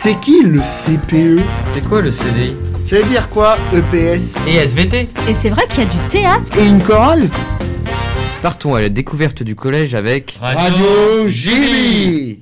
[0.00, 1.42] C'est qui le CPE
[1.74, 2.54] C'est quoi le CDI
[2.84, 6.56] Ça veut dire quoi EPS Et SVT Et c'est vrai qu'il y a du théâtre
[6.56, 7.24] Et une chorale
[8.40, 10.38] Partons à la découverte du collège avec
[11.26, 12.38] JB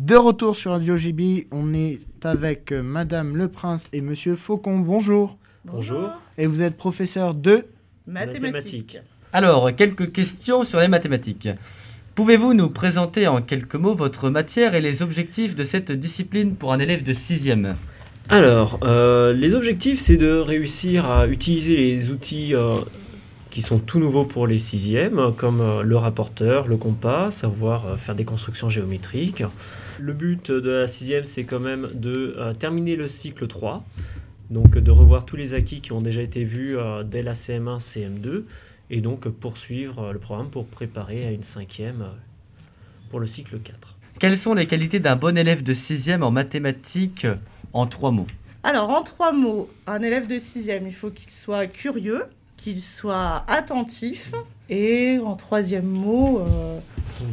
[0.00, 4.80] De retour sur Radio JB, on est avec euh, Madame Le Prince et Monsieur Faucon.
[4.80, 5.38] Bonjour.
[5.64, 6.10] Bonjour.
[6.38, 7.66] Et vous êtes professeur de
[8.08, 8.98] Mathématiques.
[9.32, 11.48] Alors, quelques questions sur les mathématiques.
[12.16, 16.72] Pouvez-vous nous présenter en quelques mots votre matière et les objectifs de cette discipline pour
[16.72, 17.74] un élève de 6e
[18.30, 22.76] Alors, euh, les objectifs, c'est de réussir à utiliser les outils euh,
[23.50, 28.14] qui sont tout nouveaux pour les sixièmes, comme euh, le rapporteur, le compas, savoir faire
[28.14, 29.44] des constructions géométriques.
[30.00, 33.84] Le but de la sixième, c'est quand même de terminer le cycle 3,
[34.48, 38.44] donc de revoir tous les acquis qui ont déjà été vus dès la CM1, CM2,
[38.90, 42.14] et donc poursuivre euh, le programme pour préparer à une cinquième euh,
[43.10, 43.96] pour le cycle 4.
[44.18, 47.26] Quelles sont les qualités d'un bon élève de 6e en mathématiques
[47.72, 48.26] en trois mots?
[48.62, 52.24] Alors, en trois mots, un élève de sixième, il faut qu'il soit curieux,
[52.56, 54.32] qu'il soit attentif,
[54.68, 56.78] et en troisième mot, euh,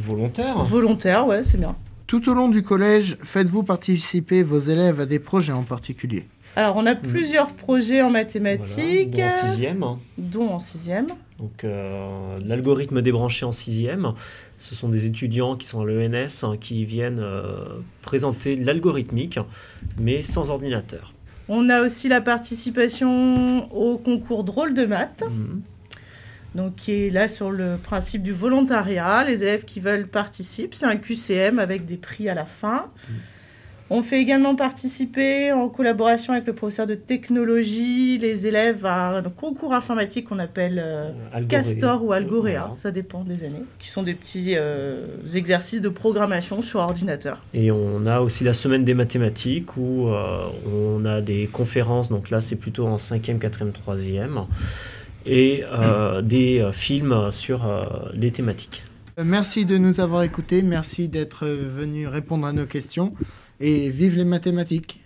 [0.06, 1.76] Volontaire volontaire, ouais, c'est bien.
[2.06, 6.26] Tout au long du collège, faites-vous participer vos élèves à des projets en particulier?
[6.56, 9.84] Alors, on a plusieurs projets en mathématiques, Voilà, dont en sixième.
[10.18, 11.06] dont en sixième.
[11.38, 14.12] Donc, euh, l'algorithme débranché en sixième,
[14.58, 17.56] ce sont des étudiants qui sont à l'ENS hein, qui viennent euh,
[18.02, 19.38] présenter l'algorithmique,
[19.98, 21.12] mais sans ordinateur.
[21.48, 25.60] On a aussi la participation au concours drôle de maths, Mhm.
[26.54, 29.24] donc qui est là sur le principe du volontariat.
[29.24, 32.86] Les élèves qui veulent participent, c'est un QCM avec des prix à la fin.
[33.90, 39.22] On fait également participer en collaboration avec le professeur de technologie les élèves à un
[39.22, 41.10] concours informatique qu'on appelle euh,
[41.48, 42.74] Castor ou Algorea, Voilà.
[42.74, 47.42] ça dépend des années, qui sont des petits euh, exercices de programmation sur ordinateur.
[47.52, 52.30] Et on a aussi la semaine des mathématiques où euh, on a des conférences, donc
[52.30, 54.46] là c'est plutôt en 5e, 4e, 3e,
[55.26, 58.82] et euh, des euh, films sur euh, les thématiques.
[59.22, 63.14] Merci de nous avoir écoutés, merci d'être venu répondre à nos questions
[63.60, 65.04] et vive les mathématiques